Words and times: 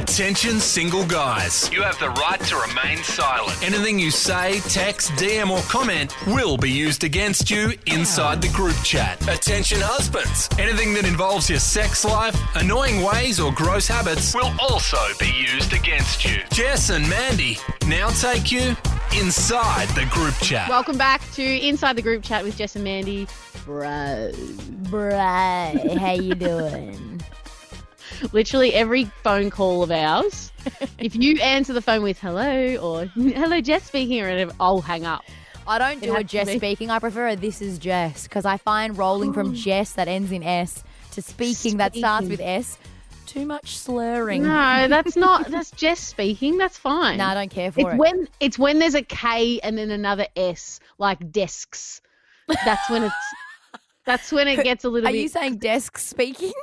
Attention, 0.00 0.60
single 0.60 1.04
guys. 1.04 1.70
You 1.70 1.82
have 1.82 1.98
the 1.98 2.08
right 2.08 2.40
to 2.40 2.56
remain 2.56 3.04
silent. 3.04 3.62
Anything 3.62 3.98
you 3.98 4.10
say, 4.10 4.60
text, 4.60 5.10
DM, 5.12 5.50
or 5.50 5.60
comment 5.70 6.16
will 6.26 6.56
be 6.56 6.70
used 6.70 7.04
against 7.04 7.50
you 7.50 7.74
inside 7.84 8.40
the 8.40 8.48
group 8.48 8.74
chat. 8.82 9.20
Attention, 9.28 9.78
husbands. 9.82 10.48
Anything 10.58 10.94
that 10.94 11.04
involves 11.06 11.50
your 11.50 11.58
sex 11.58 12.02
life, 12.02 12.34
annoying 12.56 13.02
ways, 13.02 13.38
or 13.38 13.52
gross 13.52 13.86
habits 13.86 14.34
will 14.34 14.50
also 14.58 14.96
be 15.18 15.30
used 15.30 15.74
against 15.74 16.24
you. 16.24 16.38
Jess 16.50 16.88
and 16.88 17.06
Mandy 17.06 17.58
now 17.86 18.08
take 18.08 18.50
you 18.50 18.74
inside 19.20 19.88
the 19.90 20.06
group 20.10 20.34
chat. 20.36 20.70
Welcome 20.70 20.96
back 20.96 21.20
to 21.32 21.42
Inside 21.44 21.96
the 21.96 22.02
Group 22.02 22.24
Chat 22.24 22.42
with 22.42 22.56
Jess 22.56 22.74
and 22.74 22.84
Mandy. 22.84 23.28
Bro. 23.66 24.32
Bruh, 24.84 25.98
how 25.98 26.12
you 26.12 26.34
doing? 26.34 27.20
Literally 28.32 28.74
every 28.74 29.04
phone 29.22 29.50
call 29.50 29.82
of 29.82 29.90
ours, 29.90 30.52
if 30.98 31.16
you 31.16 31.36
answer 31.40 31.72
the 31.72 31.82
phone 31.82 32.02
with 32.02 32.18
hello 32.20 32.76
or 32.76 33.06
hello, 33.06 33.60
Jess 33.60 33.84
speaking, 33.84 34.20
or 34.22 34.28
whatever, 34.28 34.52
I'll 34.60 34.80
hang 34.80 35.06
up. 35.06 35.24
I 35.66 35.78
don't 35.78 36.02
do 36.02 36.16
a 36.16 36.24
Jess 36.24 36.48
be. 36.48 36.56
speaking. 36.58 36.90
I 36.90 36.98
prefer 36.98 37.28
a 37.28 37.36
this 37.36 37.62
is 37.62 37.78
Jess 37.78 38.24
because 38.24 38.44
I 38.44 38.56
find 38.56 38.96
rolling 38.98 39.32
from 39.32 39.54
Jess 39.54 39.92
that 39.92 40.08
ends 40.08 40.32
in 40.32 40.42
S 40.42 40.82
to 41.12 41.22
speaking, 41.22 41.76
that 41.78 41.94
starts 41.94 42.28
with 42.28 42.40
S 42.40 42.78
too 43.26 43.46
much 43.46 43.76
slurring. 43.78 44.42
No, 44.42 44.88
that's 44.88 45.14
not. 45.16 45.48
That's 45.48 45.70
Jess 45.70 46.00
speaking. 46.00 46.58
That's 46.58 46.76
fine. 46.76 47.18
No, 47.18 47.26
I 47.26 47.34
don't 47.34 47.50
care 47.50 47.70
for 47.70 47.80
It's 47.80 47.90
it. 47.90 47.96
when 47.96 48.28
it's 48.40 48.58
when 48.58 48.78
there's 48.80 48.96
a 48.96 49.02
K 49.02 49.60
and 49.60 49.78
then 49.78 49.90
another 49.90 50.26
S, 50.34 50.80
like 50.98 51.30
desks. 51.30 52.00
That's 52.64 52.90
when 52.90 53.04
it's. 53.04 53.14
That's 54.04 54.32
when 54.32 54.48
it 54.48 54.64
gets 54.64 54.84
a 54.84 54.88
little 54.88 55.08
Are 55.08 55.12
bit. 55.12 55.20
you 55.20 55.28
saying 55.28 55.58
desk 55.58 55.96
speaking? 55.98 56.52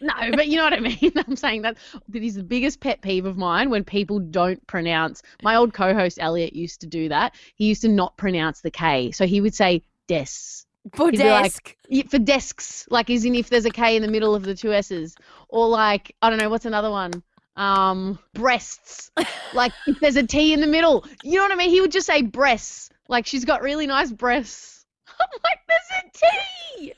No, 0.00 0.12
but 0.32 0.48
you 0.48 0.56
know 0.56 0.64
what 0.64 0.72
I 0.74 0.80
mean. 0.80 1.12
I'm 1.26 1.36
saying 1.36 1.62
that 1.62 1.76
that 2.08 2.22
is 2.22 2.34
the 2.36 2.42
biggest 2.42 2.80
pet 2.80 3.00
peeve 3.00 3.26
of 3.26 3.36
mine 3.36 3.70
when 3.70 3.84
people 3.84 4.18
don't 4.20 4.64
pronounce. 4.66 5.22
My 5.42 5.56
old 5.56 5.72
co-host 5.74 6.18
Elliot 6.20 6.52
used 6.52 6.80
to 6.82 6.86
do 6.86 7.08
that. 7.08 7.34
He 7.56 7.66
used 7.66 7.82
to 7.82 7.88
not 7.88 8.16
pronounce 8.16 8.60
the 8.60 8.70
K, 8.70 9.10
so 9.10 9.26
he 9.26 9.40
would 9.40 9.54
say 9.54 9.82
desks. 10.06 10.66
for 10.94 11.10
be 11.10 11.18
like- 11.18 11.42
desk. 11.42 11.74
For 12.10 12.18
desks, 12.18 12.86
like 12.90 13.10
is 13.10 13.24
in 13.24 13.34
if 13.34 13.50
there's 13.50 13.64
a 13.64 13.70
K 13.70 13.96
in 13.96 14.02
the 14.02 14.08
middle 14.08 14.34
of 14.34 14.42
the 14.42 14.54
two 14.54 14.72
S's, 14.72 15.16
or 15.48 15.68
like 15.68 16.14
I 16.22 16.30
don't 16.30 16.38
know 16.38 16.50
what's 16.50 16.66
another 16.66 16.90
one. 16.90 17.12
Um, 17.56 18.20
breasts. 18.34 19.10
like 19.52 19.72
if 19.88 19.98
there's 19.98 20.16
a 20.16 20.26
T 20.26 20.52
in 20.52 20.60
the 20.60 20.66
middle, 20.68 21.04
you 21.24 21.36
know 21.38 21.42
what 21.42 21.52
I 21.52 21.56
mean. 21.56 21.70
He 21.70 21.80
would 21.80 21.90
just 21.92 22.06
say 22.06 22.22
breasts. 22.22 22.90
Like 23.08 23.26
she's 23.26 23.44
got 23.44 23.62
really 23.62 23.86
nice 23.86 24.12
breasts. 24.12 24.84
I'm 25.20 25.26
like, 25.42 25.58
there's 25.66 26.04
a 26.04 26.80
T. 26.80 26.92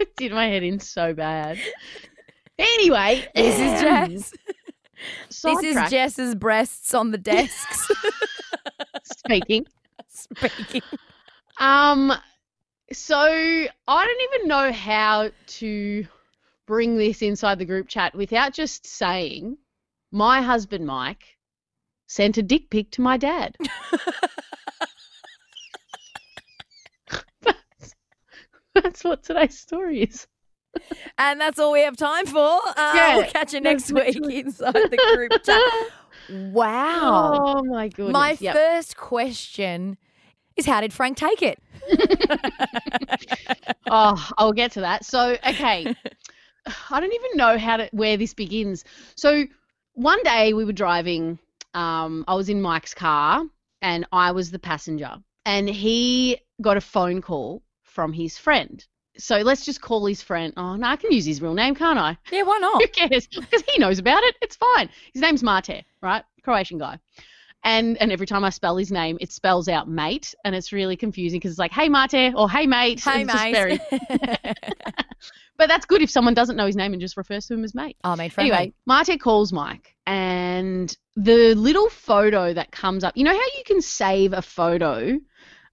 it 0.00 0.14
did 0.16 0.32
my 0.32 0.46
head 0.46 0.62
in 0.62 0.80
so 0.80 1.14
bad. 1.14 1.58
Anyway, 2.58 3.26
this 3.34 3.58
is 3.58 3.80
Jess. 3.80 4.32
this 5.42 5.62
is 5.62 5.90
Jess's 5.90 6.34
breasts 6.34 6.94
on 6.94 7.10
the 7.10 7.18
desks 7.18 7.90
speaking. 9.04 9.66
speaking. 10.08 10.82
Um, 11.58 12.12
so 12.92 13.16
I 13.18 14.06
don't 14.06 14.34
even 14.34 14.48
know 14.48 14.72
how 14.72 15.30
to 15.46 16.06
bring 16.66 16.96
this 16.96 17.22
inside 17.22 17.58
the 17.58 17.64
group 17.64 17.88
chat 17.88 18.14
without 18.14 18.52
just 18.52 18.86
saying, 18.86 19.56
my 20.10 20.42
husband 20.42 20.86
Mike 20.86 21.36
sent 22.06 22.36
a 22.36 22.42
dick 22.42 22.70
pic 22.70 22.90
to 22.92 23.00
my 23.00 23.16
dad. 23.16 23.56
that's 28.82 29.04
what 29.04 29.22
today's 29.22 29.58
story 29.58 30.02
is. 30.02 30.26
And 31.18 31.40
that's 31.40 31.58
all 31.58 31.72
we 31.72 31.82
have 31.82 31.96
time 31.96 32.24
for. 32.26 32.38
Uh, 32.38 32.92
Yeah, 32.94 33.16
we'll 33.16 33.26
catch 33.26 33.52
you 33.52 33.60
next 33.70 33.92
week 33.92 34.14
literally- 34.14 34.40
inside 34.40 34.72
the 34.74 35.14
group 35.14 35.32
chat. 35.44 35.62
Wow. 36.52 37.56
Oh 37.58 37.64
my 37.64 37.88
goodness. 37.88 38.12
My 38.12 38.36
Yep. 38.40 38.54
first 38.54 38.96
question 38.96 39.98
is 40.56 40.64
how 40.66 40.80
did 40.80 40.92
Frank 40.92 41.16
take 41.18 41.42
it? 41.42 41.58
Oh, 43.94 44.28
I'll 44.38 44.52
get 44.52 44.72
to 44.72 44.80
that. 44.80 45.04
So, 45.04 45.36
okay, 45.46 45.94
I 46.90 47.00
don't 47.00 47.12
even 47.12 47.30
know 47.36 47.58
how 47.58 47.76
to 47.76 47.88
where 47.92 48.16
this 48.16 48.32
begins. 48.32 48.84
So, 49.16 49.44
one 49.94 50.22
day 50.22 50.54
we 50.54 50.64
were 50.64 50.72
driving. 50.72 51.38
Um, 51.74 52.24
I 52.26 52.34
was 52.34 52.48
in 52.48 52.62
Mike's 52.62 52.94
car, 52.94 53.44
and 53.82 54.06
I 54.12 54.32
was 54.32 54.50
the 54.50 54.58
passenger, 54.58 55.16
and 55.44 55.68
he 55.68 56.38
got 56.62 56.76
a 56.78 56.80
phone 56.80 57.20
call 57.20 57.62
from 57.92 58.12
his 58.12 58.38
friend. 58.38 58.84
So 59.18 59.38
let's 59.38 59.64
just 59.66 59.80
call 59.82 60.06
his 60.06 60.22
friend. 60.22 60.54
Oh 60.56 60.74
no, 60.76 60.86
I 60.88 60.96
can 60.96 61.12
use 61.12 61.26
his 61.26 61.42
real 61.42 61.52
name, 61.54 61.74
can't 61.74 61.98
I? 61.98 62.16
Yeah, 62.30 62.42
why 62.44 62.58
not? 62.60 62.80
Who 62.80 62.88
cares? 62.88 63.26
Because 63.26 63.62
he 63.70 63.78
knows 63.78 63.98
about 63.98 64.22
it. 64.22 64.34
It's 64.40 64.56
fine. 64.56 64.88
His 65.12 65.20
name's 65.20 65.42
Mate, 65.42 65.84
right? 66.00 66.24
Croatian 66.42 66.78
guy. 66.78 66.98
And 67.64 67.96
and 67.98 68.10
every 68.10 68.26
time 68.26 68.42
I 68.42 68.50
spell 68.50 68.76
his 68.76 68.90
name, 68.90 69.18
it 69.20 69.30
spells 69.30 69.68
out 69.68 69.88
mate, 69.88 70.34
and 70.44 70.54
it's 70.54 70.72
really 70.72 70.96
confusing 70.96 71.38
because 71.38 71.52
it's 71.52 71.58
like, 71.60 71.70
hey 71.72 71.88
Mate 71.88 72.32
or 72.34 72.50
hey 72.50 72.66
mate. 72.66 73.00
Hey, 73.04 73.22
mate. 73.24 73.52
very- 73.52 73.78
but 75.58 75.68
that's 75.68 75.86
good 75.86 76.02
if 76.02 76.10
someone 76.10 76.34
doesn't 76.34 76.56
know 76.56 76.66
his 76.66 76.74
name 76.76 76.92
and 76.92 77.00
just 77.00 77.16
refers 77.16 77.46
to 77.46 77.54
him 77.54 77.62
as 77.64 77.74
mate. 77.74 77.96
oh, 78.04 78.16
made 78.16 78.32
friendly. 78.32 78.52
Anyway, 78.52 78.72
Mate 78.86 79.20
calls 79.20 79.52
Mike, 79.52 79.94
and 80.06 80.96
the 81.16 81.54
little 81.54 81.88
photo 81.90 82.52
that 82.54 82.72
comes 82.72 83.04
up. 83.04 83.16
You 83.16 83.24
know 83.24 83.30
how 83.32 83.36
you 83.58 83.62
can 83.66 83.80
save 83.80 84.32
a 84.32 84.42
photo 84.42 85.18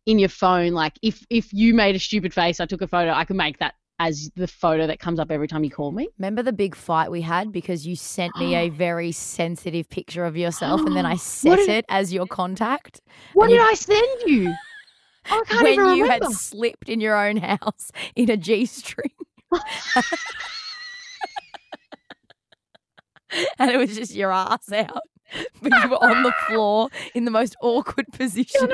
in 0.09 0.20
your 0.20 0.30
phone? 0.30 0.72
Like 0.74 0.94
if 1.02 1.25
if 1.30 1.53
you 1.53 1.74
made 1.74 1.96
a 1.96 2.00
stupid 2.00 2.34
face, 2.34 2.59
I 2.59 2.66
took 2.66 2.81
a 2.81 2.88
photo, 2.88 3.12
I 3.12 3.24
could 3.25 3.36
make 3.36 3.59
that 3.59 3.75
as 4.02 4.31
the 4.36 4.47
photo 4.47 4.88
that 4.88 4.97
comes 5.00 5.20
up 5.20 5.30
every 5.30 5.47
time 5.47 5.64
you 5.64 5.70
call 5.70 5.92
me. 5.92 6.08
Remember 6.18 6.42
the 6.42 6.53
big 6.53 6.74
fight 6.74 7.12
we 7.12 7.22
had 7.22 7.52
because 7.52 7.86
you 7.86 7.96
sent 7.97 8.34
me 8.38 8.56
a 8.56 8.69
very 8.88 9.12
sensitive 9.12 9.90
picture 9.90 10.24
of 10.25 10.38
yourself 10.38 10.81
and 10.81 10.96
then 10.96 11.06
I 11.06 11.16
set 11.18 11.58
did- 11.58 11.69
it 11.69 11.86
as 11.90 12.14
your 12.14 12.25
contact 12.25 13.02
What 13.34 13.48
did 13.50 13.56
you- 13.56 13.62
I 13.62 13.74
send 13.74 14.22
you? 14.25 14.53
Oh, 15.31 15.42
I 15.42 15.44
can't 15.52 15.64
when 15.64 15.74
even 15.74 15.96
you 15.96 16.06
had 16.06 16.24
slipped 16.31 16.88
in 16.90 17.02
your 17.02 17.16
own 17.16 17.38
house 17.38 17.92
in 18.16 18.31
a 18.31 18.38
G 18.38 18.66
string. 18.66 19.12
and 23.59 23.69
it 23.69 23.78
was 23.78 23.96
just 23.96 24.16
your 24.16 24.31
ass 24.31 24.72
out. 24.72 25.02
But 25.62 25.74
you 25.84 25.90
were 25.90 25.98
on 26.04 26.24
the 26.24 26.34
floor 26.48 26.90
in 27.14 27.26
the 27.26 27.32
most 27.32 27.56
awkward 27.62 28.08
position. 28.14 28.72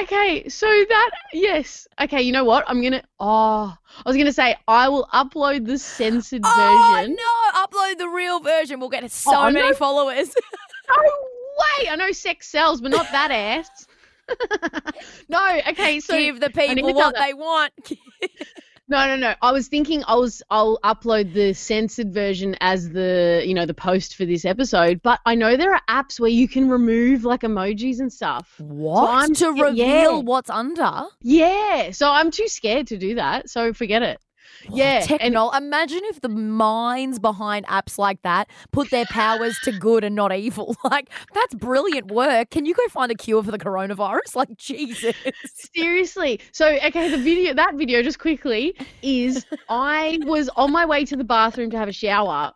Okay, 0.00 0.48
so 0.48 0.66
that 0.66 1.10
yes. 1.32 1.86
Okay, 2.00 2.22
you 2.22 2.32
know 2.32 2.44
what? 2.44 2.64
I'm 2.68 2.80
gonna. 2.82 3.02
Oh, 3.18 3.74
I 4.04 4.08
was 4.08 4.16
gonna 4.16 4.32
say 4.32 4.56
I 4.68 4.88
will 4.88 5.06
upload 5.12 5.66
the 5.66 5.78
censored 5.78 6.42
Oh 6.44 6.94
version. 6.96 7.16
no! 7.16 7.60
Upload 7.64 7.98
the 7.98 8.08
real 8.08 8.40
version. 8.40 8.80
We'll 8.80 8.88
get 8.88 9.04
oh, 9.04 9.08
so 9.08 9.32
Oh, 9.36 9.50
many 9.50 9.68
no. 9.68 9.74
followers. 9.74 10.34
No 10.88 10.94
way! 11.02 11.88
I 11.90 11.96
know 11.96 12.12
sex 12.12 12.48
sells, 12.48 12.80
but 12.80 12.90
not 12.92 13.06
that 13.12 13.30
ass. 13.30 13.68
no. 15.28 15.60
Okay, 15.68 16.00
so 16.00 16.16
Give 16.16 16.40
the 16.40 16.48
people 16.50 16.94
what 16.94 17.14
they 17.14 17.34
want. 17.34 17.72
No, 18.88 19.06
no, 19.06 19.16
no. 19.16 19.34
I 19.42 19.52
was 19.52 19.68
thinking 19.68 20.02
I 20.06 20.14
was 20.14 20.42
I'll 20.50 20.78
upload 20.82 21.34
the 21.34 21.52
censored 21.52 22.12
version 22.12 22.56
as 22.60 22.90
the 22.90 23.42
you 23.44 23.54
know 23.54 23.66
the 23.66 23.74
post 23.74 24.16
for 24.16 24.24
this 24.24 24.44
episode, 24.44 25.02
but 25.02 25.20
I 25.26 25.34
know 25.34 25.56
there 25.56 25.74
are 25.74 25.82
apps 25.88 26.18
where 26.18 26.30
you 26.30 26.48
can 26.48 26.68
remove 26.68 27.24
like 27.24 27.42
emojis 27.42 28.00
and 28.00 28.12
stuff. 28.12 28.54
What? 28.58 29.10
I'm 29.10 29.34
to 29.34 29.48
reveal 29.50 29.74
yeah. 29.74 30.16
what's 30.18 30.50
under? 30.50 31.04
Yeah, 31.22 31.90
so 31.90 32.10
I'm 32.10 32.30
too 32.30 32.48
scared 32.48 32.86
to 32.88 32.98
do 32.98 33.16
that. 33.16 33.50
So 33.50 33.72
forget 33.72 34.02
it. 34.02 34.20
Yeah, 34.70 35.06
and 35.20 35.34
Technol. 35.34 35.56
Imagine 35.56 36.00
if 36.04 36.20
the 36.20 36.28
minds 36.28 37.18
behind 37.18 37.66
apps 37.66 37.98
like 37.98 38.22
that 38.22 38.48
put 38.72 38.90
their 38.90 39.04
powers 39.06 39.58
to 39.64 39.72
good 39.72 40.04
and 40.04 40.14
not 40.14 40.34
evil. 40.34 40.76
Like, 40.88 41.10
that's 41.34 41.54
brilliant 41.54 42.10
work. 42.10 42.50
Can 42.50 42.64
you 42.64 42.72
go 42.72 42.86
find 42.88 43.12
a 43.12 43.14
cure 43.14 43.42
for 43.42 43.50
the 43.50 43.58
coronavirus? 43.58 44.34
Like, 44.36 44.56
Jesus. 44.56 45.14
Seriously. 45.74 46.40
So, 46.52 46.78
okay, 46.86 47.10
the 47.10 47.18
video, 47.18 47.52
that 47.54 47.74
video, 47.74 48.02
just 48.02 48.18
quickly, 48.18 48.74
is 49.02 49.44
I 49.68 50.18
was 50.22 50.48
on 50.50 50.72
my 50.72 50.86
way 50.86 51.04
to 51.04 51.16
the 51.16 51.24
bathroom 51.24 51.70
to 51.70 51.78
have 51.78 51.88
a 51.88 51.92
shower 51.92 52.52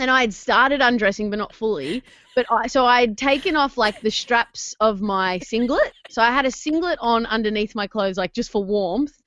and 0.00 0.10
I 0.10 0.22
had 0.22 0.32
started 0.32 0.80
undressing, 0.80 1.28
but 1.30 1.38
not 1.38 1.54
fully. 1.54 2.02
But 2.34 2.46
I, 2.50 2.68
so 2.68 2.86
I 2.86 3.00
had 3.00 3.18
taken 3.18 3.54
off 3.54 3.76
like 3.76 4.00
the 4.00 4.10
straps 4.10 4.74
of 4.80 5.00
my 5.00 5.40
singlet. 5.40 5.92
So 6.08 6.22
I 6.22 6.30
had 6.30 6.46
a 6.46 6.50
singlet 6.50 6.98
on 7.02 7.26
underneath 7.26 7.74
my 7.74 7.86
clothes, 7.86 8.16
like 8.16 8.32
just 8.32 8.50
for 8.50 8.64
warmth. 8.64 9.19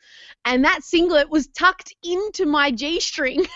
And 0.45 0.65
that 0.65 0.83
singlet 0.83 1.29
was 1.29 1.47
tucked 1.47 1.95
into 2.03 2.45
my 2.45 2.71
G 2.71 2.99
string. 2.99 3.45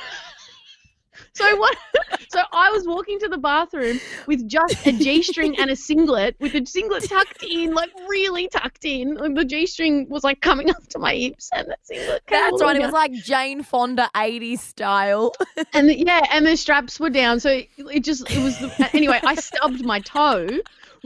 So 1.37 1.55
what? 1.57 1.77
So 2.29 2.41
I 2.51 2.71
was 2.71 2.85
walking 2.85 3.19
to 3.19 3.29
the 3.29 3.37
bathroom 3.37 4.01
with 4.27 4.47
just 4.49 4.85
a 4.85 4.91
g-string 4.91 5.57
and 5.59 5.71
a 5.71 5.77
singlet, 5.77 6.35
with 6.39 6.51
the 6.51 6.65
singlet 6.65 7.07
tucked 7.07 7.41
in, 7.41 7.73
like 7.73 7.89
really 8.09 8.49
tucked 8.49 8.83
in. 8.83 9.15
Like 9.15 9.33
the 9.33 9.45
g-string 9.45 10.07
was 10.09 10.25
like 10.25 10.41
coming 10.41 10.69
up 10.69 10.85
to 10.89 10.99
my 10.99 11.15
hips, 11.15 11.49
and 11.53 11.69
that 11.69 11.79
singlet. 11.83 12.25
came 12.27 12.51
That's 12.51 12.61
right. 12.61 12.75
It 12.75 12.81
was 12.81 12.91
like 12.91 13.13
Jane 13.13 13.63
Fonda 13.63 14.09
80s 14.13 14.59
style. 14.59 15.33
and 15.73 15.89
the, 15.89 15.97
yeah, 15.97 16.25
and 16.31 16.45
the 16.45 16.57
straps 16.57 16.99
were 16.99 17.09
down, 17.09 17.39
so 17.39 17.49
it, 17.49 17.69
it 17.77 18.03
just 18.03 18.29
it 18.29 18.43
was. 18.43 18.59
The, 18.59 18.89
anyway, 18.93 19.21
I 19.23 19.35
stubbed 19.35 19.85
my 19.85 20.01
toe 20.01 20.49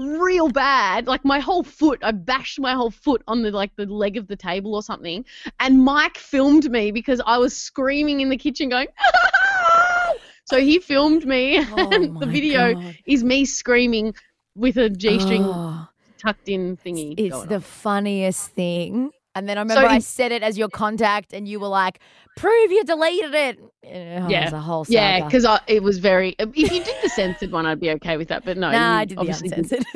real 0.02 0.50
bad, 0.50 1.08
like 1.08 1.24
my 1.24 1.40
whole 1.40 1.64
foot. 1.64 2.00
I 2.04 2.12
bashed 2.12 2.60
my 2.60 2.74
whole 2.74 2.92
foot 2.92 3.22
on 3.28 3.42
the 3.42 3.52
like 3.52 3.76
the 3.76 3.86
leg 3.86 4.18
of 4.18 4.28
the 4.28 4.36
table 4.36 4.76
or 4.76 4.84
something. 4.84 5.26
And 5.60 5.84
Mike 5.84 6.18
filmed 6.18 6.70
me 6.70 6.92
because 6.92 7.22
I 7.26 7.38
was 7.38 7.56
screaming 7.56 8.22
in 8.22 8.30
the 8.30 8.38
kitchen, 8.38 8.70
going. 8.70 8.88
"Ah!" 9.00 10.14
So 10.46 10.60
he 10.60 10.80
filmed 10.80 11.26
me, 11.26 11.58
Oh 11.72 11.92
and 11.94 12.20
the 12.20 12.26
video 12.26 12.74
God. 12.74 12.96
is 13.06 13.24
me 13.24 13.46
screaming 13.46 14.14
with 14.56 14.78
a 14.78 14.90
G-string 14.90 15.44
Oh, 15.44 15.88
tucked 16.22 16.50
in 16.50 16.78
thingy. 16.78 17.14
it's 17.18 17.44
the 17.44 17.56
on. 17.56 17.62
funniest 17.62 18.50
thing. 18.52 19.12
And 19.34 19.48
then 19.48 19.58
I 19.58 19.62
remember 19.62 19.88
I 19.88 19.96
in- 19.96 20.02
said 20.02 20.32
it 20.34 20.44
as 20.44 20.58
your 20.58 20.68
contact, 20.68 21.34
and 21.34 21.48
you 21.48 21.60
were 21.60 21.70
like, 21.70 22.00
"Prove 22.36 22.72
you 22.72 22.84
deleted 22.84 23.34
it." 23.34 23.60
Oh, 23.62 24.28
Yeah. 24.28 24.42
it 24.42 24.44
was 24.46 24.54
a 24.54 24.60
whole 24.60 24.84
saga. 24.84 24.94
Yeah, 24.94 25.26
because 25.26 25.46
it 25.68 25.82
was 25.84 26.00
very. 26.00 26.36
If 26.38 26.58
you 26.58 26.68
did 26.84 26.96
the 27.02 27.10
censored 27.10 27.52
one, 27.52 27.66
I'd 27.66 27.80
be 27.80 27.92
okay 27.92 28.18
with 28.18 28.28
that. 28.28 28.44
But 28.44 28.58
no, 28.58 28.72
nah, 28.72 28.98
I 28.98 29.06
did 29.06 29.18
the 29.18 29.22
uncensored. 29.22 29.86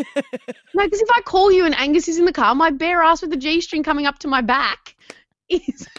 No, 0.74 0.84
because 0.86 1.02
if 1.02 1.10
I 1.14 1.22
call 1.22 1.52
you 1.52 1.66
and 1.66 1.76
Angus 1.78 2.08
is 2.08 2.18
in 2.18 2.26
the 2.26 2.34
car, 2.34 2.56
my 2.56 2.70
bare 2.70 3.02
ass 3.02 3.22
with 3.22 3.32
the 3.32 3.38
G 3.38 3.60
string 3.62 3.84
coming 3.84 4.06
up 4.06 4.20
to 4.20 4.28
my 4.28 4.42
back 4.42 4.96
is. 5.50 5.88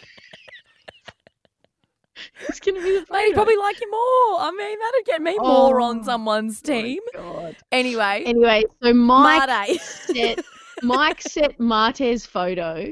it's 2.48 2.60
gonna 2.60 2.80
be 2.82 3.00
the 3.08 3.18
he'd 3.18 3.34
probably 3.34 3.56
like 3.56 3.80
you 3.80 3.90
more. 3.90 4.40
I 4.40 4.50
mean, 4.56 4.78
that'd 4.78 5.06
get 5.06 5.22
me 5.22 5.36
more 5.38 5.80
oh 5.80 5.84
on 5.84 6.00
Oh, 6.00 6.04
someone's 6.04 6.62
Oh 6.66 6.72
my 6.72 6.82
team. 6.82 7.00
God. 7.14 7.56
Anyway, 7.72 8.22
Anyway, 8.26 8.64
so 8.82 8.92
Mike 8.94 9.80
set 9.80 10.44
Mike 10.82 11.22
set 11.22 11.58
Mate's 11.60 12.26
photo 12.26 12.90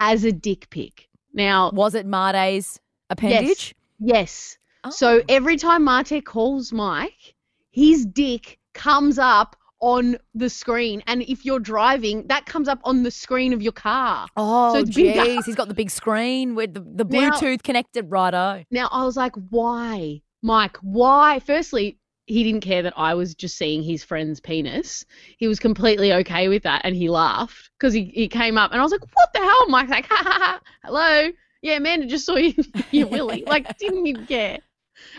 as 0.00 0.24
a 0.24 0.32
dick 0.32 0.68
pic. 0.70 1.08
Now, 1.34 1.70
was 1.72 1.94
it 1.94 2.06
Mate's 2.06 2.78
appendage? 3.10 3.74
yes. 3.98 4.58
So 4.90 5.18
Oh. 5.18 5.22
every 5.28 5.56
time 5.56 5.84
Mate 5.84 6.24
calls 6.24 6.72
Mike, 6.72 7.34
his 7.70 8.04
dick 8.04 8.58
comes 8.74 9.16
up 9.18 9.54
on 9.80 10.16
the 10.34 10.48
screen, 10.50 11.02
and 11.06 11.22
if 11.22 11.44
you're 11.44 11.58
driving, 11.60 12.26
that 12.28 12.46
comes 12.46 12.66
up 12.68 12.80
on 12.84 13.02
the 13.04 13.10
screen 13.10 13.52
of 13.52 13.62
your 13.62 13.72
car. 13.72 14.26
Oh, 14.36 14.74
So 14.74 14.84
jeez, 14.84 15.44
he's 15.44 15.54
got 15.54 15.68
the 15.68 15.74
big 15.74 15.90
screen 15.90 16.54
with 16.56 16.74
the, 16.74 16.80
the 16.80 17.04
Now- 17.04 17.30
Bluetooth 17.30 17.62
connected. 17.62 18.10
Righto. 18.10 18.64
Now 18.72 18.88
I 18.92 19.04
was 19.04 19.16
like, 19.16 19.34
why, 19.50 20.22
Mike? 20.42 20.76
Why? 20.82 21.38
Firstly, 21.40 21.98
he 22.26 22.44
didn't 22.44 22.60
care 22.60 22.82
that 22.82 22.94
I 22.96 23.14
was 23.14 23.34
just 23.34 23.56
seeing 23.56 23.82
his 23.82 24.04
friend's 24.04 24.40
penis. 24.40 25.04
He 25.38 25.48
was 25.48 25.58
completely 25.58 26.12
okay 26.12 26.48
with 26.48 26.62
that, 26.62 26.82
and 26.84 26.94
he 26.94 27.08
laughed 27.08 27.70
because 27.78 27.92
he, 27.92 28.04
he 28.04 28.28
came 28.28 28.56
up, 28.56 28.72
and 28.72 28.80
I 28.80 28.82
was 28.82 28.92
like, 28.92 29.02
what 29.14 29.32
the 29.32 29.40
hell? 29.40 29.68
Mike? 29.68 29.88
like, 29.88 30.06
ha 30.10 30.22
ha 30.22 30.38
ha, 30.38 30.60
hello, 30.84 31.30
yeah, 31.62 31.76
Amanda 31.76 32.06
just 32.06 32.26
saw 32.26 32.36
you, 32.36 32.54
your 32.90 33.08
willy, 33.08 33.44
like 33.46 33.76
didn't 33.78 34.06
even 34.06 34.26
care. 34.26 34.58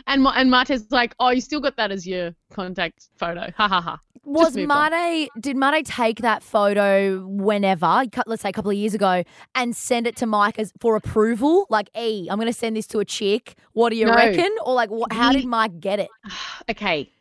And 0.07 0.25
and 0.27 0.50
Mate's 0.51 0.85
like, 0.91 1.15
oh, 1.19 1.30
you 1.30 1.41
still 1.41 1.59
got 1.59 1.75
that 1.77 1.91
as 1.91 2.06
your 2.06 2.33
contact 2.51 3.09
photo, 3.15 3.51
ha 3.56 3.68
ha 3.68 3.81
ha. 3.81 4.00
Was 4.25 4.56
moved 4.56 4.71
on. 4.71 5.27
Did 5.39 5.57
Mate 5.57 5.85
take 5.85 6.19
that 6.19 6.44
photo 6.44 7.25
whenever, 7.27 8.06
let's 8.25 8.41
say 8.41 8.50
a 8.50 8.53
couple 8.53 8.71
of 8.71 8.77
years 8.77 8.94
ago, 8.94 9.24
and 9.53 9.75
send 9.75 10.07
it 10.07 10.15
to 10.18 10.25
Mike 10.25 10.57
as 10.57 10.71
for 10.80 10.95
approval? 10.95 11.65
Like, 11.69 11.89
E, 11.97 12.27
I'm 12.30 12.38
going 12.38 12.47
to 12.47 12.57
send 12.57 12.77
this 12.77 12.88
to 12.88 13.00
a 13.00 13.06
chick. 13.06 13.56
What 13.74 13.89
do 13.89 13.97
you 13.97 14.06
No. 14.06 14.15
reckon? 14.15 14.50
Or 14.65 14.74
like, 14.74 14.89
wh- 14.89 15.13
how 15.13 15.33
did 15.33 15.45
Mike 15.45 15.81
get 15.81 16.00
it? 16.00 16.07
okay, 16.71 17.12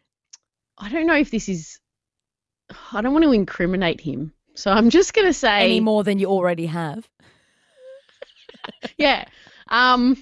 I 0.78 0.88
don't 0.90 1.06
know 1.06 1.16
if 1.16 1.30
this 1.32 1.48
is. 1.48 1.80
I 2.92 3.00
don't 3.00 3.12
want 3.12 3.24
to 3.24 3.32
incriminate 3.32 4.00
him, 4.00 4.32
so 4.54 4.70
I'm 4.70 4.88
just 4.88 5.12
gonna 5.12 5.32
say 5.32 5.60
Any 5.64 5.80
more 5.80 6.04
than 6.04 6.18
you 6.20 6.28
already 6.28 6.66
have? 6.66 7.08
yeah 8.96 9.24
um 9.68 10.16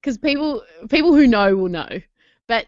because 0.00 0.18
people 0.18 0.62
people 0.88 1.14
who 1.14 1.26
know 1.26 1.56
will 1.56 1.68
know. 1.68 2.00
But 2.46 2.66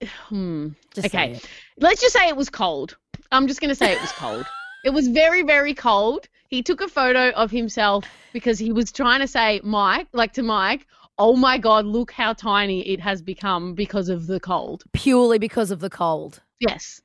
hmm, 0.28 0.68
Okay. 0.98 1.40
let's 1.78 2.00
just 2.00 2.14
say 2.14 2.28
it 2.28 2.36
was 2.36 2.50
cold. 2.50 2.96
I'm 3.32 3.46
just 3.48 3.60
going 3.60 3.68
to 3.70 3.74
say 3.74 3.92
it 3.92 4.00
was 4.00 4.12
cold. 4.12 4.46
It 4.84 4.90
was 4.94 5.08
very 5.08 5.42
very 5.42 5.74
cold. 5.74 6.28
He 6.48 6.62
took 6.62 6.80
a 6.80 6.86
photo 6.86 7.30
of 7.30 7.50
himself 7.50 8.04
because 8.32 8.56
he 8.56 8.70
was 8.70 8.92
trying 8.92 9.18
to 9.20 9.26
say 9.26 9.60
mike 9.64 10.06
like 10.12 10.32
to 10.34 10.44
mike 10.44 10.86
oh 11.18 11.34
my 11.34 11.58
god 11.58 11.86
look 11.86 12.12
how 12.12 12.32
tiny 12.34 12.86
it 12.86 13.00
has 13.00 13.20
become 13.20 13.74
because 13.74 14.08
of 14.08 14.28
the 14.28 14.38
cold. 14.38 14.84
Purely 14.92 15.38
because 15.40 15.72
of 15.72 15.80
the 15.80 15.90
cold. 15.90 16.40
yes. 16.60 17.00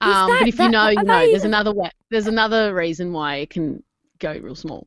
Um 0.00 0.30
that- 0.30 0.38
but 0.38 0.48
if 0.48 0.58
you 0.58 0.70
know 0.70 0.88
you 0.88 1.02
know. 1.02 1.18
they- 1.18 1.30
there's 1.32 1.44
another 1.44 1.74
way 1.74 1.90
there's 2.10 2.26
another 2.28 2.72
reason 2.74 3.12
why 3.12 3.36
it 3.36 3.50
can 3.50 3.82
go 4.18 4.32
real 4.38 4.54
small 4.54 4.86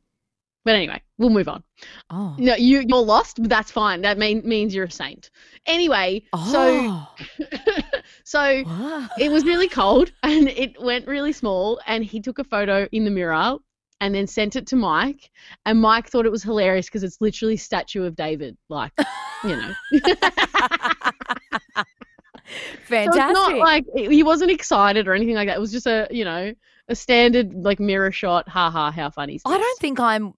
but 0.64 0.74
anyway 0.74 1.00
we'll 1.18 1.30
move 1.30 1.48
on 1.48 1.62
Oh. 2.10 2.34
no, 2.38 2.54
you 2.54 2.80
you're 2.80 2.98
lost, 3.02 3.38
but 3.40 3.48
that's 3.50 3.70
fine. 3.70 4.00
That 4.02 4.16
mean, 4.18 4.42
means 4.46 4.74
you're 4.74 4.86
a 4.86 4.90
saint. 4.90 5.30
Anyway, 5.66 6.22
Oh. 6.32 7.08
so 7.16 7.82
so 8.24 8.62
Wow. 8.64 9.08
it 9.18 9.30
was 9.30 9.44
really 9.44 9.68
cold 9.68 10.12
and 10.22 10.48
it 10.48 10.80
went 10.80 11.06
really 11.06 11.32
small 11.32 11.80
and 11.86 12.04
he 12.04 12.20
took 12.20 12.38
a 12.38 12.44
photo 12.44 12.88
in 12.92 13.04
the 13.04 13.10
mirror 13.10 13.56
and 14.00 14.14
then 14.14 14.26
sent 14.26 14.56
it 14.56 14.66
to 14.68 14.76
Mike 14.76 15.30
and 15.66 15.80
Mike 15.80 16.08
thought 16.08 16.26
it 16.26 16.32
was 16.32 16.42
hilarious 16.42 16.86
because 16.86 17.02
it's 17.04 17.20
literally 17.20 17.56
statue 17.56 18.04
of 18.04 18.16
David 18.16 18.56
like, 18.68 18.92
you 19.44 19.56
know. 19.56 19.72
Fantastic. 19.94 21.84
So 22.86 23.00
it's 23.02 23.16
not 23.16 23.56
like 23.56 23.84
he 23.96 24.22
wasn't 24.22 24.50
excited 24.50 25.08
or 25.08 25.14
anything 25.14 25.34
like 25.34 25.48
that. 25.48 25.56
It 25.56 25.60
was 25.60 25.72
just 25.72 25.86
a, 25.86 26.06
you 26.10 26.24
know, 26.24 26.52
a 26.88 26.94
standard 26.94 27.54
like 27.54 27.80
mirror 27.80 28.12
shot. 28.12 28.46
Ha 28.48 28.70
ha, 28.70 28.90
how 28.90 29.08
funny. 29.10 29.40
I 29.46 29.56
don't 29.56 29.78
think 29.80 29.98
I'm 29.98 30.34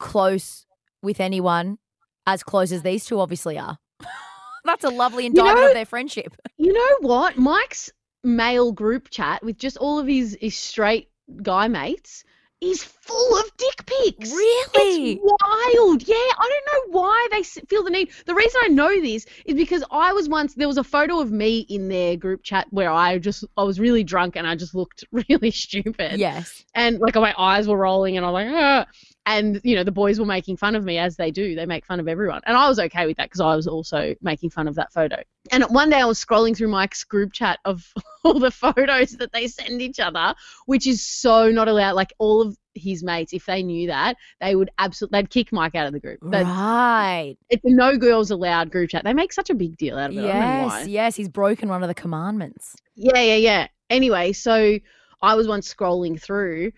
close 0.00 0.66
with 1.02 1.20
anyone 1.20 1.78
as 2.26 2.42
close 2.42 2.72
as 2.72 2.82
these 2.82 3.04
two 3.04 3.20
obviously 3.20 3.56
are. 3.58 3.78
That's 4.64 4.82
a 4.84 4.90
lovely 4.90 5.28
know- 5.28 5.42
indictment 5.42 5.68
of 5.68 5.74
their 5.74 5.86
friendship. 5.86 6.34
You 6.58 6.74
know 6.74 7.08
what? 7.08 7.38
Mike's 7.38 7.90
male 8.22 8.70
group 8.70 9.08
chat 9.08 9.42
with 9.42 9.56
just 9.56 9.78
all 9.78 9.98
of 9.98 10.06
his, 10.06 10.36
his 10.42 10.54
straight 10.54 11.08
guy 11.42 11.68
mates 11.68 12.22
is 12.60 12.84
full 12.84 13.38
of 13.38 13.56
dick 13.56 13.86
pics. 13.86 14.30
Really? 14.30 15.12
It's 15.12 15.20
wild. 15.22 16.06
Yeah, 16.06 16.14
I 16.14 16.50
don't 16.50 16.92
know 16.92 17.00
why 17.00 17.28
they 17.30 17.42
feel 17.42 17.82
the 17.82 17.90
need. 17.90 18.10
The 18.26 18.34
reason 18.34 18.60
I 18.64 18.68
know 18.68 19.00
this 19.00 19.24
is 19.46 19.54
because 19.54 19.82
I 19.90 20.12
was 20.12 20.28
once 20.28 20.54
there 20.54 20.68
was 20.68 20.76
a 20.76 20.84
photo 20.84 21.20
of 21.20 21.32
me 21.32 21.60
in 21.70 21.88
their 21.88 22.16
group 22.16 22.42
chat 22.42 22.66
where 22.70 22.90
I 22.90 23.18
just 23.18 23.44
I 23.56 23.62
was 23.62 23.80
really 23.80 24.04
drunk 24.04 24.36
and 24.36 24.46
I 24.46 24.54
just 24.56 24.74
looked 24.74 25.04
really 25.12 25.50
stupid. 25.50 26.18
Yes. 26.20 26.62
And 26.74 26.98
like 26.98 27.14
my 27.14 27.34
eyes 27.38 27.66
were 27.66 27.78
rolling 27.78 28.18
and 28.18 28.26
I'm 28.26 28.32
like, 28.32 28.48
ah. 28.50 28.86
And 29.26 29.60
you 29.62 29.76
know 29.76 29.84
the 29.84 29.92
boys 29.92 30.18
were 30.18 30.26
making 30.26 30.56
fun 30.56 30.74
of 30.74 30.84
me 30.84 30.98
as 30.98 31.16
they 31.16 31.30
do. 31.30 31.54
They 31.54 31.66
make 31.66 31.84
fun 31.84 32.00
of 32.00 32.08
everyone, 32.08 32.40
and 32.46 32.56
I 32.56 32.68
was 32.68 32.78
okay 32.78 33.06
with 33.06 33.16
that 33.18 33.26
because 33.26 33.40
I 33.40 33.54
was 33.54 33.66
also 33.66 34.14
making 34.22 34.50
fun 34.50 34.66
of 34.68 34.74
that 34.76 34.92
photo. 34.92 35.22
And 35.52 35.64
one 35.64 35.90
day 35.90 35.98
I 35.98 36.04
was 36.04 36.22
scrolling 36.22 36.56
through 36.56 36.68
Mike's 36.68 37.04
group 37.04 37.32
chat 37.32 37.58
of 37.64 37.92
all 38.24 38.38
the 38.38 38.50
photos 38.50 39.12
that 39.12 39.32
they 39.32 39.46
send 39.46 39.82
each 39.82 40.00
other, 40.00 40.34
which 40.66 40.86
is 40.86 41.04
so 41.04 41.50
not 41.50 41.68
allowed. 41.68 41.94
Like 41.94 42.12
all 42.18 42.42
of 42.42 42.56
his 42.74 43.02
mates, 43.02 43.32
if 43.32 43.46
they 43.46 43.62
knew 43.62 43.88
that, 43.88 44.16
they 44.40 44.54
would 44.54 44.70
absolutely 44.78 45.20
they'd 45.20 45.30
kick 45.30 45.52
Mike 45.52 45.74
out 45.74 45.86
of 45.86 45.92
the 45.92 46.00
group. 46.00 46.20
That's, 46.22 46.46
Right. 46.46 47.36
It's 47.50 47.64
a 47.64 47.70
no 47.70 47.96
girls 47.96 48.30
allowed 48.30 48.70
group 48.70 48.90
chat. 48.90 49.04
They 49.04 49.14
make 49.14 49.32
such 49.32 49.50
a 49.50 49.54
big 49.54 49.76
deal 49.76 49.98
out 49.98 50.10
of 50.10 50.16
it. 50.16 50.20
I 50.20 50.22
don't 50.22 50.40
know 50.40 50.66
why. 50.66 50.78
Yes, 50.80 50.88
yes, 50.88 51.16
he's 51.16 51.28
broken 51.28 51.68
one 51.68 51.82
of 51.82 51.88
the 51.88 51.94
commandments. 51.94 52.76
Yeah, 52.94 53.20
yeah, 53.20 53.36
yeah. 53.36 53.66
Anyway, 53.90 54.32
so 54.32 54.78
I 55.22 55.34
was 55.34 55.46
once 55.46 55.72
scrolling 55.72 56.20
through 56.20 56.72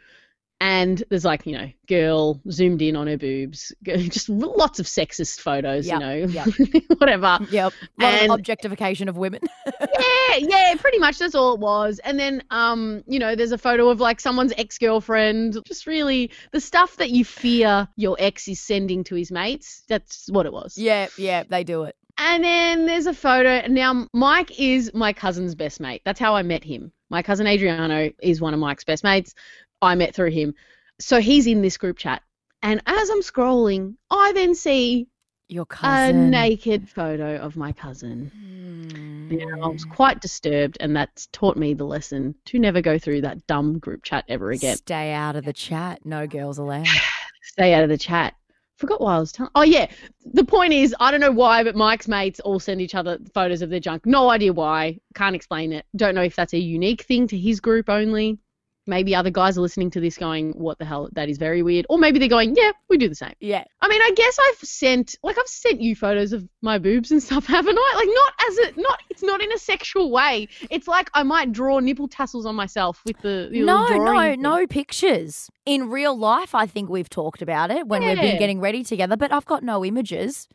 and 0.62 1.02
there's 1.10 1.24
like, 1.24 1.44
you 1.44 1.58
know, 1.58 1.68
girl 1.88 2.40
zoomed 2.48 2.80
in 2.82 2.94
on 2.94 3.08
her 3.08 3.18
boobs, 3.18 3.74
just 3.82 4.28
lots 4.28 4.78
of 4.78 4.86
sexist 4.86 5.40
photos, 5.40 5.88
Yep, 5.88 5.94
you 5.94 6.06
know, 6.06 6.14
yep. 6.14 6.48
whatever. 6.98 7.38
Yep. 7.50 7.72
And- 7.98 8.30
of 8.30 8.38
objectification 8.38 9.08
of 9.08 9.16
women. 9.16 9.40
yeah, 9.66 10.36
yeah, 10.38 10.74
pretty 10.78 11.00
much 11.00 11.18
that's 11.18 11.34
all 11.34 11.54
it 11.54 11.58
was. 11.58 11.98
And 12.04 12.16
then, 12.16 12.44
um, 12.50 13.02
you 13.08 13.18
know, 13.18 13.34
there's 13.34 13.50
a 13.50 13.58
photo 13.58 13.88
of 13.88 13.98
like 13.98 14.20
someone's 14.20 14.52
ex-girlfriend, 14.56 15.58
just 15.66 15.88
really 15.88 16.30
the 16.52 16.60
stuff 16.60 16.96
that 16.98 17.10
you 17.10 17.24
fear 17.24 17.88
your 17.96 18.14
ex 18.20 18.46
is 18.46 18.60
sending 18.60 19.02
to 19.04 19.16
his 19.16 19.32
mates. 19.32 19.82
That's 19.88 20.28
what 20.30 20.46
it 20.46 20.52
was. 20.52 20.78
yeah, 20.78 21.08
yeah, 21.18 21.42
they 21.42 21.64
do 21.64 21.82
it. 21.82 21.96
And 22.18 22.44
then 22.44 22.86
there's 22.86 23.06
a 23.06 23.14
photo. 23.14 23.66
Now, 23.66 24.06
Mike 24.12 24.60
is 24.60 24.94
my 24.94 25.12
cousin's 25.12 25.56
best 25.56 25.80
mate. 25.80 26.02
That's 26.04 26.20
how 26.20 26.36
I 26.36 26.42
met 26.42 26.62
him. 26.62 26.92
My 27.10 27.22
cousin 27.22 27.48
Adriano 27.48 28.10
is 28.22 28.40
one 28.40 28.54
of 28.54 28.60
Mike's 28.60 28.84
best 28.84 29.02
mates. 29.02 29.34
I 29.82 29.94
met 29.96 30.14
through 30.14 30.30
him. 30.30 30.54
So 31.00 31.20
he's 31.20 31.46
in 31.46 31.60
this 31.60 31.76
group 31.76 31.98
chat. 31.98 32.22
And 32.62 32.80
as 32.86 33.10
I'm 33.10 33.20
scrolling, 33.20 33.96
I 34.10 34.32
then 34.32 34.54
see 34.54 35.08
Your 35.48 35.66
cousin. 35.66 36.16
a 36.16 36.30
naked 36.30 36.88
photo 36.88 37.36
of 37.36 37.56
my 37.56 37.72
cousin. 37.72 38.30
Hmm. 38.32 39.36
Now, 39.36 39.64
I 39.64 39.68
was 39.68 39.84
quite 39.84 40.20
disturbed, 40.20 40.76
and 40.80 40.94
that's 40.94 41.26
taught 41.32 41.56
me 41.56 41.74
the 41.74 41.84
lesson 41.84 42.34
to 42.46 42.58
never 42.58 42.80
go 42.80 42.98
through 42.98 43.22
that 43.22 43.46
dumb 43.46 43.78
group 43.78 44.04
chat 44.04 44.24
ever 44.28 44.50
again. 44.52 44.76
Stay 44.76 45.12
out 45.12 45.36
of 45.36 45.44
the 45.44 45.52
chat. 45.52 46.04
No 46.04 46.26
girls 46.26 46.58
allowed. 46.58 46.86
Stay 47.42 47.74
out 47.74 47.82
of 47.82 47.88
the 47.88 47.98
chat. 47.98 48.34
Forgot 48.76 49.00
why 49.00 49.16
I 49.16 49.18
was 49.18 49.32
telling. 49.32 49.50
Oh 49.54 49.62
yeah, 49.62 49.86
the 50.24 50.44
point 50.44 50.72
is, 50.72 50.94
I 51.00 51.10
don't 51.10 51.20
know 51.20 51.32
why, 51.32 51.64
but 51.64 51.74
Mike's 51.76 52.08
mates 52.08 52.40
all 52.40 52.58
send 52.60 52.80
each 52.80 52.94
other 52.94 53.18
photos 53.32 53.62
of 53.62 53.70
their 53.70 53.80
junk. 53.80 54.06
No 54.06 54.28
idea 54.30 54.52
why. 54.52 54.98
Can't 55.14 55.36
explain 55.36 55.72
it. 55.72 55.86
Don't 55.96 56.14
know 56.14 56.22
if 56.22 56.36
that's 56.36 56.52
a 56.52 56.58
unique 56.58 57.02
thing 57.02 57.26
to 57.28 57.38
his 57.38 57.60
group 57.60 57.88
only. 57.88 58.38
Maybe 58.86 59.14
other 59.14 59.30
guys 59.30 59.56
are 59.56 59.60
listening 59.60 59.90
to 59.92 60.00
this 60.00 60.18
going, 60.18 60.52
"What 60.52 60.78
the 60.78 60.84
hell? 60.84 61.08
That 61.12 61.28
is 61.28 61.38
very 61.38 61.62
weird." 61.62 61.86
Or 61.88 61.98
maybe 61.98 62.18
they're 62.18 62.28
going, 62.28 62.56
"Yeah, 62.56 62.72
we 62.88 62.98
do 62.98 63.08
the 63.08 63.14
same." 63.14 63.34
Yeah. 63.40 63.62
I 63.80 63.88
mean, 63.88 64.02
I 64.02 64.10
guess 64.16 64.36
I've 64.48 64.68
sent, 64.68 65.14
like, 65.22 65.38
I've 65.38 65.46
sent 65.46 65.80
you 65.80 65.94
photos 65.94 66.32
of 66.32 66.48
my 66.62 66.78
boobs 66.78 67.12
and 67.12 67.22
stuff, 67.22 67.46
haven't 67.56 67.78
I? 67.78 67.92
Like, 67.94 68.08
not 68.12 68.32
as 68.48 68.58
a, 68.76 68.80
not, 68.80 69.00
it's 69.08 69.22
not 69.22 69.40
in 69.40 69.52
a 69.52 69.58
sexual 69.58 70.10
way. 70.10 70.48
It's 70.70 70.88
like 70.88 71.10
I 71.14 71.22
might 71.22 71.52
draw 71.52 71.78
nipple 71.78 72.08
tassels 72.08 72.44
on 72.44 72.56
myself 72.56 73.02
with 73.06 73.18
the, 73.20 73.48
the 73.52 73.62
No, 73.62 73.86
no, 73.88 74.20
thing. 74.20 74.42
no 74.42 74.66
pictures. 74.66 75.48
In 75.64 75.88
real 75.88 76.18
life, 76.18 76.54
I 76.54 76.66
think 76.66 76.90
we've 76.90 77.08
talked 77.10 77.40
about 77.40 77.70
it 77.70 77.86
when 77.86 78.02
we've 78.04 78.18
been 78.18 78.38
getting 78.38 78.58
ready 78.60 78.82
together, 78.82 79.16
but 79.16 79.30
I've 79.32 79.46
got 79.46 79.62
no 79.62 79.84
images. 79.84 80.48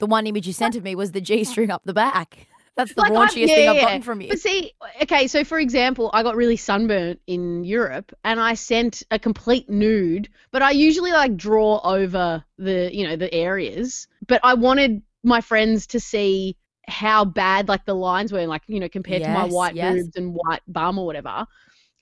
The 0.00 0.06
one 0.06 0.26
image 0.26 0.46
you 0.46 0.52
sent 0.52 0.76
of 0.76 0.82
me 0.84 0.94
was 0.94 1.12
the 1.12 1.20
G 1.22 1.44
string 1.44 1.70
up 1.70 1.82
the 1.84 1.94
back. 1.94 2.46
That's 2.76 2.94
the 2.94 3.02
Like, 3.02 3.12
raunchiest 3.12 3.48
yeah, 3.48 3.54
thing 3.54 3.68
I've 3.68 3.80
gotten 3.80 4.02
from 4.02 4.20
you. 4.20 4.28
But 4.28 4.38
see, 4.38 4.72
okay, 5.02 5.26
so 5.26 5.44
for 5.44 5.58
example, 5.58 6.10
I 6.12 6.22
got 6.22 6.36
really 6.36 6.56
sunburnt 6.56 7.20
in 7.26 7.64
Europe 7.64 8.12
and 8.24 8.40
I 8.40 8.54
sent 8.54 9.02
a 9.10 9.18
complete 9.18 9.68
nude, 9.68 10.28
but 10.50 10.62
I 10.62 10.70
usually 10.70 11.12
like 11.12 11.36
draw 11.36 11.80
over 11.82 12.44
the, 12.58 12.90
you 12.92 13.06
know, 13.06 13.16
the 13.16 13.32
areas, 13.34 14.08
but 14.26 14.40
I 14.44 14.54
wanted 14.54 15.02
my 15.22 15.40
friends 15.40 15.88
to 15.88 16.00
see 16.00 16.56
how 16.86 17.24
bad 17.24 17.68
like 17.68 17.84
the 17.84 17.94
lines 17.94 18.32
were 18.32 18.46
like, 18.46 18.62
you 18.66 18.80
know, 18.80 18.88
compared 18.88 19.22
to 19.22 19.28
my 19.28 19.44
white 19.44 19.74
yes. 19.74 19.94
boobs 19.94 20.16
and 20.16 20.34
white 20.34 20.62
bum 20.66 20.98
or 20.98 21.06
whatever. 21.06 21.46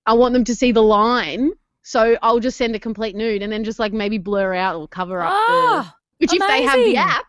I 0.07 0.13
want 0.15 0.33
them 0.33 0.45
to 0.45 0.55
see 0.55 0.73
the 0.73 0.83
line. 0.83 1.51
So 1.83 2.17
I'll 2.23 2.41
just 2.41 2.57
send 2.57 2.75
a 2.75 2.79
complete 2.79 3.17
nude 3.17 3.43
and 3.43 3.51
then 3.51 3.65
just 3.65 3.79
like 3.79 3.93
maybe 3.93 4.19
blur 4.19 4.55
out 4.55 4.77
or 4.77 4.87
cover 4.87 5.23
up 5.23 5.33
the 5.33 5.55
Ah, 5.55 5.97
which 6.19 6.33
if 6.33 6.47
they 6.47 6.63
have 6.63 6.77
the 6.77 6.97
app 6.97 7.09
there 7.09 7.09
is 7.09 7.15
that. 7.15 7.29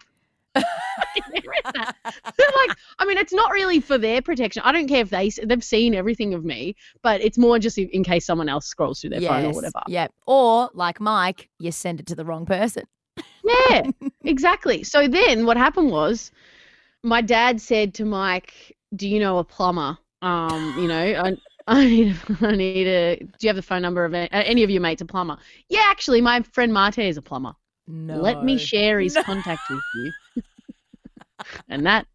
Like 2.55 2.77
i 2.99 3.05
mean 3.05 3.17
it's 3.17 3.33
not 3.33 3.51
really 3.51 3.79
for 3.79 3.97
their 3.97 4.21
protection 4.21 4.61
i 4.65 4.71
don't 4.71 4.87
care 4.87 5.01
if 5.01 5.09
they 5.09 5.29
they've 5.45 5.63
seen 5.63 5.93
everything 5.93 6.33
of 6.33 6.43
me 6.43 6.75
but 7.03 7.21
it's 7.21 7.37
more 7.37 7.59
just 7.59 7.77
in 7.77 8.03
case 8.03 8.25
someone 8.25 8.49
else 8.49 8.65
scrolls 8.65 8.99
through 9.01 9.11
their 9.11 9.21
phone 9.21 9.45
or 9.45 9.51
whatever 9.53 9.81
Yep. 9.87 10.13
Or 10.25 10.69
like 10.73 10.99
Mike, 10.99 11.49
you 11.59 11.71
send 11.71 11.99
it 11.99 12.05
to 12.07 12.15
the 12.15 12.25
wrong 12.25 12.45
person. 12.45 12.83
yeah 13.43 13.83
exactly 14.23 14.83
so 14.83 15.07
then 15.07 15.45
what 15.45 15.57
happened 15.57 15.91
was 15.91 16.31
my 17.03 17.21
dad 17.21 17.61
said 17.61 17.93
to 17.95 18.05
mike 18.05 18.75
do 18.95 19.07
you 19.07 19.19
know 19.19 19.37
a 19.37 19.43
plumber 19.43 19.97
um 20.21 20.75
you 20.79 20.87
know 20.87 20.97
i 21.25 21.35
I 21.67 21.85
need, 21.85 22.17
I 22.41 22.55
need 22.55 22.87
a. 22.87 23.17
Do 23.17 23.27
you 23.41 23.49
have 23.49 23.55
the 23.55 23.61
phone 23.61 23.83
number 23.83 24.03
of 24.03 24.15
a- 24.15 24.33
any 24.33 24.63
of 24.63 24.71
your 24.71 24.81
mates 24.81 25.03
a 25.03 25.05
plumber? 25.05 25.37
Yeah, 25.69 25.83
actually, 25.85 26.19
my 26.19 26.41
friend 26.41 26.73
Mate 26.73 26.97
is 26.97 27.15
a 27.17 27.21
plumber. 27.21 27.53
No. 27.91 28.17
Let 28.21 28.43
me 28.43 28.57
share 28.57 28.99
his 28.99 29.15
No. 29.15 29.23
contact 29.23 29.61
with 29.69 29.81
you. 29.95 30.11
and 31.69 31.85
that 31.87 32.05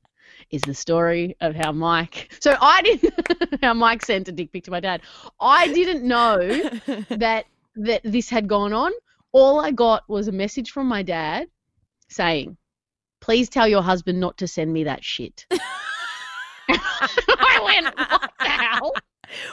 is 0.51 0.61
the 0.63 0.75
story 0.75 1.37
of 1.41 1.55
how 1.57 1.73
Mike. 1.73 2.33
So 2.41 2.57
I 2.61 2.83
didn't. 2.83 3.15
how 3.63 3.75
Mike 3.75 4.05
sent 4.05 4.29
a 4.29 4.33
dick 4.33 4.53
pic 4.53 4.65
to 4.65 4.71
my 4.71 4.81
dad. 4.81 5.03
I 5.41 5.73
didn't 5.73 6.07
know 6.07 6.39
that 7.11 7.47
that 7.77 8.03
this 8.05 8.31
had 8.31 8.47
gone 8.49 8.73
on. 8.73 8.93
All 9.33 9.59
I 9.59 9.73
got 9.73 10.09
was 10.09 10.29
a 10.29 10.33
message 10.33 10.71
from 10.71 10.87
my 10.87 11.03
dad 11.03 11.49
saying, 12.09 12.57
"Please 13.21 13.49
tell 13.49 13.67
your 13.67 13.83
husband 13.83 14.21
not 14.21 14.39
to 14.39 14.47
send 14.47 14.73
me 14.73 14.85
that 14.85 15.03
shit." 15.03 15.45
I 15.51 15.59
went, 17.65 17.87
"What 17.97 18.31
the 18.39 18.49
hell?" 18.49 18.93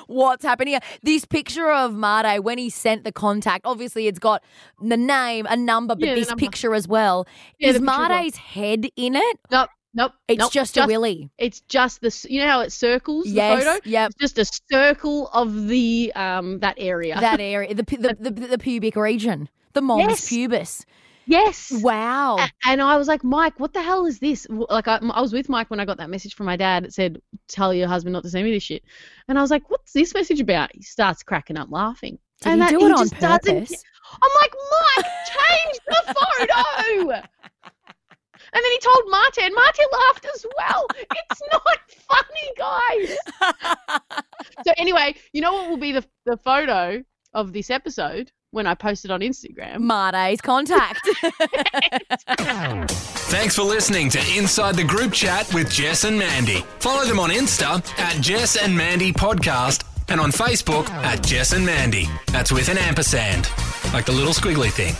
What's 0.08 0.44
happening 0.44 0.74
here? 0.74 0.80
This 1.04 1.26
picture 1.26 1.72
of 1.72 1.96
Mate 1.96 2.40
when 2.40 2.58
he 2.58 2.70
sent 2.70 3.04
the 3.04 3.12
contact, 3.12 3.66
obviously 3.66 4.08
it's 4.08 4.20
got 4.20 4.44
the 4.82 4.98
name, 4.98 5.46
a 5.50 5.56
number, 5.56 5.96
but 5.96 6.08
Yeah, 6.08 6.16
this 6.16 6.30
number. 6.30 6.40
picture 6.46 6.74
as 6.74 6.88
well. 6.88 7.28
Yeah, 7.60 7.70
is 7.70 7.76
as 7.78 7.82
well. 7.82 8.10
Mate's 8.10 8.38
head 8.38 8.88
in 8.96 9.16
it? 9.16 9.40
Nope, 9.52 9.70
nope. 9.94 10.14
It's 10.28 10.40
nope, 10.40 10.52
just, 10.52 10.78
a 10.78 10.86
willy. 10.86 11.30
It's 11.38 11.62
just 11.62 12.02
this. 12.02 12.26
You 12.30 12.42
know 12.42 12.48
how 12.48 12.62
it 12.62 12.72
circles 12.72 13.26
the 13.26 13.36
photo? 13.40 13.80
Yeah. 13.86 14.08
It's 14.08 14.16
just 14.16 14.38
a 14.38 14.62
circle 14.72 15.28
of 15.34 15.68
the 15.68 16.12
um 16.16 16.60
that 16.60 16.76
area. 16.78 17.20
That 17.20 17.40
area, 17.40 17.74
the, 17.74 17.84
the, 17.84 18.18
the, 18.32 18.48
the 18.48 18.58
pubic 18.58 18.96
region, 18.96 19.50
the 19.74 19.82
mons 19.82 20.02
Yes. 20.08 20.30
pubis. 20.30 20.86
Yes. 21.26 21.72
Wow. 21.72 22.38
A- 22.40 22.50
And 22.66 22.82
I 22.82 22.98
was 22.98 23.08
like, 23.08 23.24
Mike, 23.24 23.60
what 23.60 23.74
the 23.74 23.82
hell 23.82 24.06
is 24.06 24.20
this? 24.20 24.48
Like, 24.50 24.88
I, 24.88 24.98
I 24.98 25.22
was 25.22 25.34
with 25.34 25.50
Mike 25.50 25.70
when 25.70 25.80
I 25.80 25.86
got 25.86 25.98
that 25.98 26.10
message 26.10 26.36
from 26.36 26.46
my 26.48 26.56
dad. 26.56 26.84
It 26.86 26.94
said, 26.94 27.22
"Tell 27.48 27.74
your 27.74 27.88
husband 27.88 28.14
not 28.14 28.24
to 28.24 28.30
send 28.30 28.44
me 28.46 28.52
this 28.52 28.64
shit." 28.64 28.84
And 29.28 29.38
I 29.38 29.42
was 29.42 29.52
like, 29.52 29.70
"What's 29.70 29.94
this 29.94 30.14
message 30.14 30.40
about?" 30.40 30.72
He 30.74 30.82
starts 30.82 31.24
cracking 31.24 31.58
up 31.58 31.70
laughing. 31.72 32.18
Did 32.42 32.54
and 32.54 32.64
he 32.64 32.70
that- 32.72 32.80
do 32.80 32.86
it 32.88 32.92
on 32.92 32.98
just 33.10 33.20
doesn't- 33.20 33.56
purpose? 33.60 33.84
I'm 34.22 34.30
like, 34.42 34.54
Mike, 34.98 35.12
change 35.28 35.80
the 35.88 36.14
photo. 36.14 37.22
And 38.54 38.62
then 38.66 38.72
he 38.74 38.80
told 38.80 39.04
Mate, 39.10 39.46
and 39.46 39.56
Mate 39.56 39.88
laughed 39.94 40.26
as 40.36 40.46
well. 40.58 40.86
It's 41.00 41.42
not 41.52 41.80
funny, 42.10 42.52
guys. 42.58 43.18
So 44.66 44.74
anyway, 44.78 45.16
you 45.34 45.42
know 45.42 45.54
what 45.54 45.70
will 45.70 45.78
be 45.78 45.92
the 45.92 46.04
the 46.26 46.38
photo 46.38 47.04
of 47.34 47.54
this 47.54 47.70
episode 47.70 48.32
when 48.52 48.68
I 48.68 48.76
posted 48.76 49.12
on 49.12 49.22
Instagram? 49.22 49.80
Mate's 49.80 50.42
contact. 50.42 51.02
Thanks 53.32 53.56
for 53.56 53.64
listening 53.64 54.10
to 54.10 54.20
Inside 54.38 54.76
the 54.76 54.84
Group 54.84 55.14
Chat 55.14 55.52
with 55.54 55.72
Jess 55.72 56.04
and 56.04 56.18
Mandy. 56.18 56.64
Follow 56.80 57.06
them 57.06 57.20
on 57.20 57.30
Insta 57.30 57.82
at 58.00 58.22
Jess 58.22 58.58
and 58.58 58.76
Mandy 58.76 59.12
Podcast 59.12 59.86
and 60.10 60.20
on 60.20 60.32
Facebook 60.32 60.90
at 60.90 61.24
Jess 61.24 61.54
and 61.54 61.66
Mandy. 61.66 62.08
That's 62.28 62.52
with 62.52 62.70
an 62.70 62.78
ampersand, 62.78 63.50
like 63.94 64.06
the 64.06 64.12
little 64.12 64.34
squiggly 64.34 64.70
thing. 64.72 64.94